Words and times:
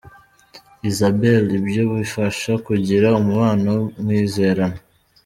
Isabelle: 0.89 1.47
Ibyo 1.59 1.83
bifasha 1.93 2.51
kugira 2.65 3.07
umubano 3.19 3.73
mwizerana. 4.01 4.77